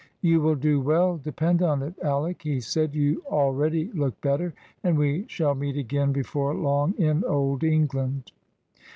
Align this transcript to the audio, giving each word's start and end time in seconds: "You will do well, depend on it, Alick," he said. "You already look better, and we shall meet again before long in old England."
"You 0.21 0.41
will 0.41 0.55
do 0.55 0.81
well, 0.81 1.17
depend 1.17 1.61
on 1.61 1.83
it, 1.83 1.93
Alick," 2.03 2.41
he 2.41 2.59
said. 2.59 2.95
"You 2.95 3.21
already 3.27 3.91
look 3.93 4.19
better, 4.19 4.55
and 4.83 4.97
we 4.97 5.25
shall 5.27 5.53
meet 5.53 5.77
again 5.77 6.11
before 6.11 6.55
long 6.55 6.95
in 6.97 7.23
old 7.23 7.63
England." 7.63 8.31